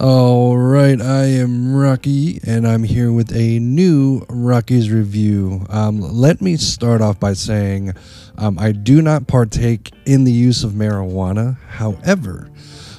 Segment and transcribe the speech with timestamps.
[0.00, 5.66] All right, I am Rocky, and I'm here with a new Rocky's review.
[5.70, 7.94] Um, let me start off by saying
[8.36, 11.58] um, I do not partake in the use of marijuana.
[11.66, 12.48] However,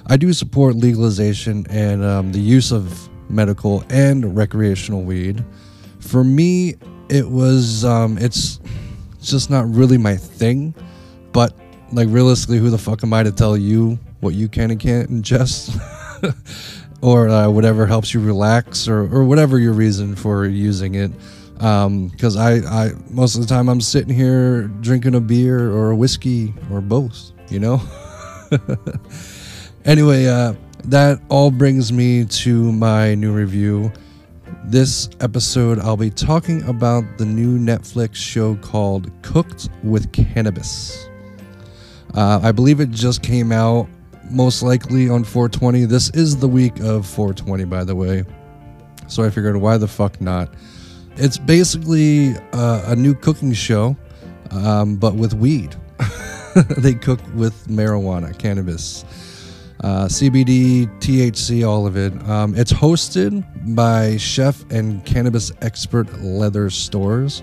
[0.07, 5.45] I do support legalization and um, the use of medical and recreational weed.
[6.01, 6.75] For me,
[7.07, 8.59] it was um, it's
[9.21, 10.75] just not really my thing.
[11.31, 11.53] But
[11.93, 15.09] like realistically, who the fuck am I to tell you what you can and can't
[15.09, 15.79] ingest?
[17.01, 21.11] or uh, whatever helps you relax or, or whatever your reason for using it.
[21.53, 25.91] Because um, I, I most of the time i'm sitting here drinking a beer or
[25.91, 27.81] a whiskey or both you know?
[29.85, 30.53] Anyway uh,
[30.85, 33.91] that all brings me to my new review.
[34.65, 41.09] This episode i'll be talking about the new netflix show called cooked with cannabis.
[42.13, 43.89] Uh, i believe it just came out
[44.29, 45.85] most likely on 420.
[45.85, 48.23] This is the week of 420, by the way.
[49.07, 50.53] So I figured, why the fuck not?
[51.15, 53.97] It's basically uh, a new cooking show,
[54.51, 55.75] um, but with weed.
[56.77, 59.03] they cook with marijuana, cannabis,
[59.81, 62.13] uh, CBD, THC, all of it.
[62.27, 63.43] Um, it's hosted
[63.75, 67.41] by chef and cannabis expert Leather Storrs.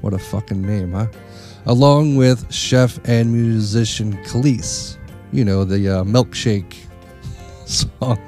[0.00, 1.06] What a fucking name, huh?
[1.66, 4.97] Along with chef and musician Kelis
[5.32, 6.76] you know, the uh, milkshake
[7.66, 8.18] song.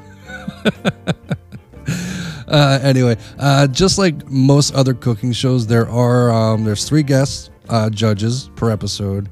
[2.48, 7.50] uh, anyway, uh, just like most other cooking shows, there are um, there's three guests
[7.70, 9.28] uh, judges per episode.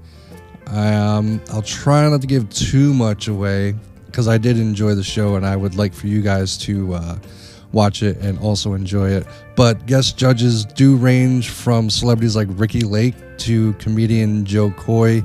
[0.69, 3.75] Um, I'll try not to give too much away
[4.07, 7.19] because I did enjoy the show and I would like for you guys to uh,
[7.73, 9.27] watch it and also enjoy it.
[9.57, 15.23] But guest judges do range from celebrities like Ricki Lake to comedian Jo Koy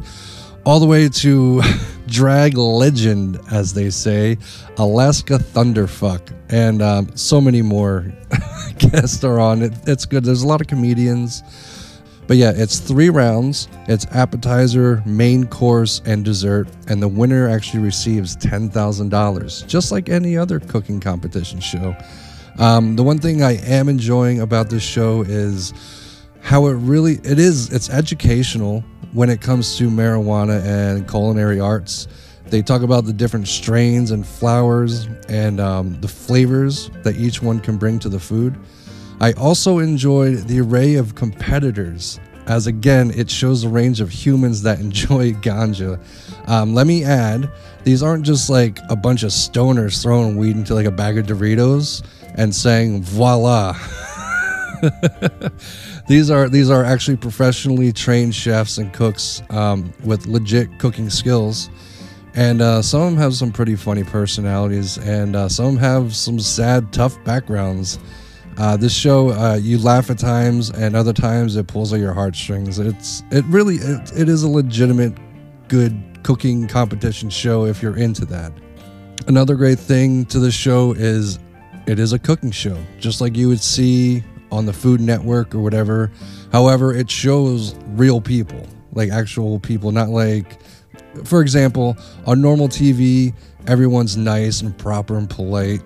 [0.66, 1.62] all the way to
[2.08, 4.38] drag legend, as they say,
[4.78, 8.12] Alaska Thunderfuck, and um, so many more
[8.78, 9.74] guests are on it.
[9.88, 10.24] It's good.
[10.24, 11.44] There's a lot of comedians.
[12.26, 13.68] But yeah, it's three rounds.
[13.88, 16.70] It's appetizer, main course, and dessert.
[16.88, 21.96] And the winner actually receives $10,000, just like any other cooking competition show.
[22.60, 25.74] Um, the one thing I am enjoying about this show is
[26.44, 28.84] how it really it is it's educational
[29.14, 32.08] when it comes to marijuana and culinary arts.
[32.48, 37.60] They talk about the different strains and flowers and um, the flavors that each one
[37.60, 38.60] can bring to the food.
[39.22, 44.62] I also enjoyed the array of competitors, as again, it shows a range of humans
[44.64, 46.00] that enjoy ganja.
[46.50, 47.50] Um, let me add,
[47.86, 51.26] these aren't just like a bunch of stoners throwing weed into like a bag of
[51.26, 52.04] Doritos
[52.36, 53.78] and saying, voila.
[56.08, 61.70] these are these are actually professionally trained chefs and cooks um, with legit cooking skills,
[62.36, 66.40] and uh, some of them have some pretty funny personalities, and uh, some have some
[66.40, 68.00] sad, tough backgrounds.
[68.58, 72.14] Uh, this show, uh, you laugh at times, and other times it pulls at your
[72.14, 72.78] heartstrings.
[72.80, 75.14] It's it really it, it is a legitimate,
[75.68, 78.52] good cooking competition show if you're into that.
[79.28, 81.40] Another great thing to the show is
[81.88, 84.24] it is a cooking show, just like you would see
[84.54, 86.12] on the Food Network or whatever.
[86.52, 90.60] However, it shows real people, like actual people, not like,
[91.26, 93.34] for example, on normal TV,
[93.68, 95.82] everyone's nice and proper and polite.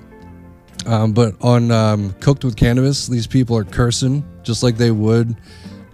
[0.86, 5.36] Um, but on um, Cooked with Cannabis, these people are cursing just like they would,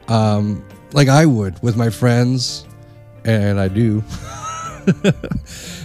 [0.07, 2.67] um, like I would with my friends,
[3.25, 4.03] and I do.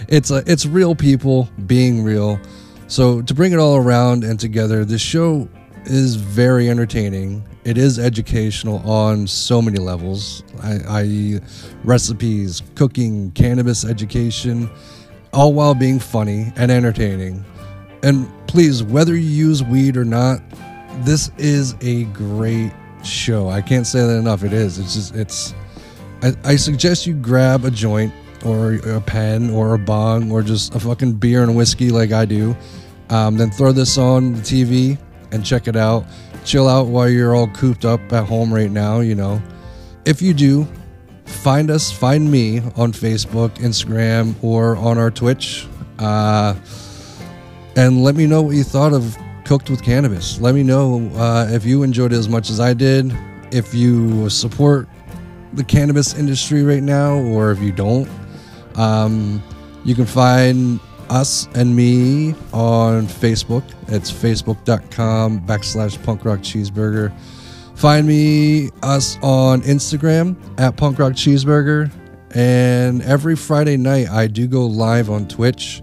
[0.07, 2.39] it's a, it's real people being real.
[2.87, 5.47] So to bring it all around and together, this show
[5.85, 7.43] is very entertaining.
[7.63, 11.39] It is educational on so many levels, i.e.,
[11.83, 14.69] recipes, cooking, cannabis education,
[15.33, 17.43] all while being funny and entertaining.
[18.03, 20.41] And please, whether you use weed or not,
[21.01, 22.71] this is a great
[23.03, 23.49] show.
[23.49, 24.43] I can't say that enough.
[24.43, 24.79] It is.
[24.79, 25.53] It's just, it's,
[26.21, 28.13] I, I suggest you grab a joint
[28.45, 32.25] or a pen or a bong or just a fucking beer and whiskey like I
[32.25, 32.55] do.
[33.09, 34.97] Um, then throw this on the TV
[35.31, 36.05] and check it out.
[36.45, 39.41] Chill out while you're all cooped up at home right now, you know.
[40.05, 40.67] If you do,
[41.25, 45.67] find us, find me on Facebook, Instagram, or on our Twitch.
[45.99, 46.55] Uh,
[47.75, 50.39] and let me know what you thought of Cooked with Cannabis.
[50.39, 53.11] Let me know uh, if you enjoyed it as much as I did,
[53.51, 54.87] if you support
[55.53, 58.07] the cannabis industry right now, or if you don't.
[58.75, 59.41] Um,
[59.83, 60.79] you can find
[61.09, 63.63] us and me on Facebook.
[63.87, 67.11] It's facebook.com backslash punk rock cheeseburger.
[67.75, 71.91] Find me, us on Instagram at punk rock cheeseburger.
[72.35, 75.81] And every Friday night, I do go live on Twitch.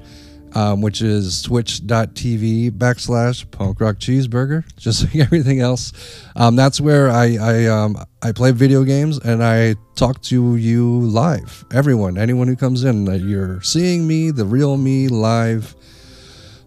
[0.57, 5.93] Um, which is twitch.tv backslash punk rock cheeseburger, just like everything else.
[6.35, 11.01] Um, that's where I I, um, I play video games and I talk to you
[11.01, 11.67] live.
[11.75, 15.75] Everyone, anyone who comes in, you're seeing me, the real me, live.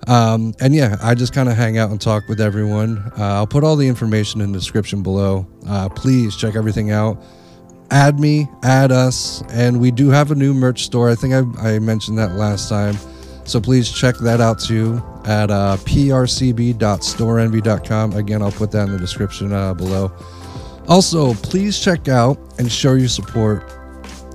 [0.08, 3.00] Um, and yeah, I just kind of hang out and talk with everyone.
[3.18, 5.48] Uh, I'll put all the information in the description below.
[5.68, 7.24] Uh, please check everything out.
[7.90, 11.10] Add me, add us, and we do have a new merch store.
[11.10, 12.96] I think I, I mentioned that last time.
[13.50, 18.14] So please check that out too at uh, prcb.storenvy.com.
[18.14, 20.12] Again, I'll put that in the description uh, below.
[20.88, 23.64] Also, please check out and show your support.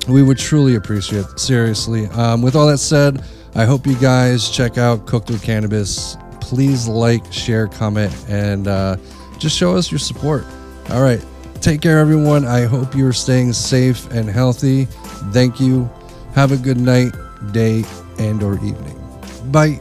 [0.09, 2.07] We would truly appreciate it, seriously.
[2.09, 3.23] Um, with all that said,
[3.55, 6.17] I hope you guys check out Cooked with Cannabis.
[6.41, 8.97] Please like, share, comment, and uh,
[9.39, 10.45] just show us your support.
[10.91, 11.25] All right.
[11.61, 12.45] Take care, everyone.
[12.45, 14.87] I hope you're staying safe and healthy.
[15.33, 15.89] Thank you.
[16.35, 17.13] Have a good night,
[17.53, 17.85] day,
[18.19, 19.04] and or evening.
[19.51, 19.79] Bye.